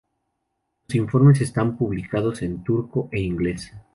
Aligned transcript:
Los 0.87 0.95
informes 0.95 1.41
están 1.41 1.77
publicados 1.77 2.41
en 2.41 2.63
turco 2.63 3.07
e 3.11 3.19
ingles. 3.19 3.71